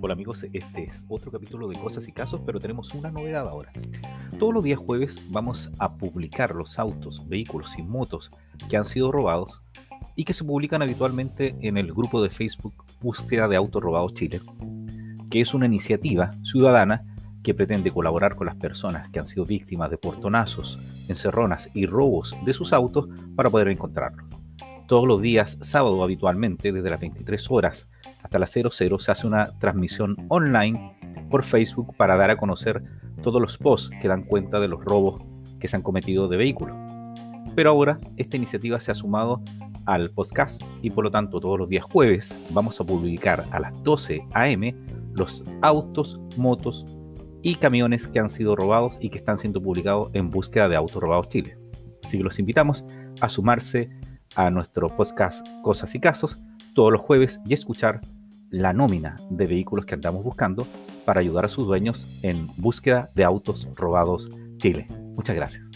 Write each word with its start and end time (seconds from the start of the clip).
Hola 0.00 0.14
amigos, 0.14 0.46
este 0.52 0.84
es 0.84 1.04
otro 1.08 1.32
capítulo 1.32 1.66
de 1.66 1.76
Cosas 1.76 2.06
y 2.06 2.12
Casos, 2.12 2.40
pero 2.46 2.60
tenemos 2.60 2.94
una 2.94 3.10
novedad 3.10 3.48
ahora. 3.48 3.72
Todos 4.38 4.54
los 4.54 4.62
días 4.62 4.78
jueves 4.78 5.20
vamos 5.28 5.70
a 5.80 5.96
publicar 5.96 6.54
los 6.54 6.78
autos, 6.78 7.28
vehículos 7.28 7.76
y 7.78 7.82
motos 7.82 8.30
que 8.68 8.76
han 8.76 8.84
sido 8.84 9.10
robados 9.10 9.60
y 10.14 10.22
que 10.22 10.34
se 10.34 10.44
publican 10.44 10.82
habitualmente 10.82 11.56
en 11.62 11.76
el 11.78 11.92
grupo 11.92 12.22
de 12.22 12.30
Facebook 12.30 12.84
Búsqueda 13.00 13.48
de 13.48 13.56
Autos 13.56 13.82
Robados 13.82 14.14
Chile, 14.14 14.40
que 15.30 15.40
es 15.40 15.52
una 15.52 15.66
iniciativa 15.66 16.30
ciudadana 16.44 17.04
que 17.42 17.54
pretende 17.54 17.90
colaborar 17.90 18.36
con 18.36 18.46
las 18.46 18.56
personas 18.56 19.10
que 19.10 19.18
han 19.18 19.26
sido 19.26 19.46
víctimas 19.46 19.90
de 19.90 19.98
portonazos, 19.98 20.78
encerronas 21.08 21.70
y 21.74 21.86
robos 21.86 22.36
de 22.44 22.54
sus 22.54 22.72
autos 22.72 23.08
para 23.34 23.50
poder 23.50 23.66
encontrarlos. 23.66 24.26
Todos 24.86 25.08
los 25.08 25.20
días 25.20 25.58
sábado 25.60 26.04
habitualmente, 26.04 26.72
desde 26.72 26.88
las 26.88 27.00
23 27.00 27.50
horas, 27.50 27.88
hasta 28.22 28.38
las 28.38 28.52
00 28.52 28.98
se 28.98 29.12
hace 29.12 29.26
una 29.26 29.58
transmisión 29.58 30.16
online 30.28 30.96
por 31.30 31.44
Facebook 31.44 31.94
para 31.96 32.16
dar 32.16 32.30
a 32.30 32.36
conocer 32.36 32.82
todos 33.22 33.40
los 33.40 33.58
posts 33.58 33.90
que 34.00 34.08
dan 34.08 34.22
cuenta 34.22 34.60
de 34.60 34.68
los 34.68 34.84
robos 34.84 35.22
que 35.58 35.68
se 35.68 35.76
han 35.76 35.82
cometido 35.82 36.28
de 36.28 36.36
vehículos. 36.36 36.76
Pero 37.54 37.70
ahora 37.70 37.98
esta 38.16 38.36
iniciativa 38.36 38.78
se 38.80 38.92
ha 38.92 38.94
sumado 38.94 39.42
al 39.86 40.10
podcast 40.10 40.62
y 40.82 40.90
por 40.90 41.04
lo 41.04 41.10
tanto 41.10 41.40
todos 41.40 41.58
los 41.58 41.68
días 41.68 41.84
jueves 41.84 42.34
vamos 42.50 42.80
a 42.80 42.84
publicar 42.84 43.46
a 43.50 43.58
las 43.58 43.82
12 43.82 44.22
am 44.34 44.62
los 45.14 45.42
autos, 45.62 46.20
motos 46.36 46.86
y 47.42 47.54
camiones 47.56 48.06
que 48.06 48.20
han 48.20 48.28
sido 48.28 48.54
robados 48.54 48.98
y 49.00 49.10
que 49.10 49.18
están 49.18 49.38
siendo 49.38 49.62
publicados 49.62 50.10
en 50.12 50.30
búsqueda 50.30 50.68
de 50.68 50.76
autos 50.76 51.02
robados 51.02 51.28
Chile. 51.28 51.58
Así 52.04 52.18
que 52.18 52.24
los 52.24 52.38
invitamos 52.38 52.84
a 53.20 53.28
sumarse 53.28 53.90
a 54.34 54.50
nuestro 54.50 54.88
podcast 54.88 55.46
Cosas 55.62 55.94
y 55.94 56.00
Casos 56.00 56.40
todos 56.74 56.92
los 56.92 57.00
jueves 57.00 57.40
y 57.46 57.54
escuchar 57.54 58.00
la 58.50 58.72
nómina 58.72 59.16
de 59.30 59.46
vehículos 59.46 59.84
que 59.84 59.94
andamos 59.94 60.24
buscando 60.24 60.66
para 61.04 61.20
ayudar 61.20 61.44
a 61.44 61.48
sus 61.48 61.66
dueños 61.66 62.08
en 62.22 62.48
búsqueda 62.56 63.10
de 63.14 63.24
autos 63.24 63.68
robados 63.74 64.30
Chile. 64.58 64.86
Muchas 65.16 65.36
gracias. 65.36 65.67